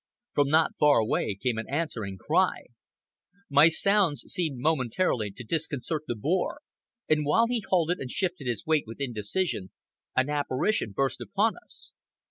[0.33, 2.61] From not far away came an answering cry.
[3.51, 6.61] My sounds seemed momentarily to disconcert the boar,
[7.07, 9.69] and while he halted and shifted his weight with indecision,
[10.17, 11.93] an apparition burst upon us.